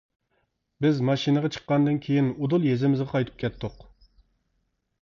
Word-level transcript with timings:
بىز 0.85 1.01
ماشىنىغا 1.09 1.51
چىققاندىن 1.57 2.01
كىيىن 2.07 2.33
ئۇدۇل 2.41 2.67
يېزىمىزغا 2.71 3.09
قايتىپ 3.13 3.39
كەتتۇق. 3.47 3.87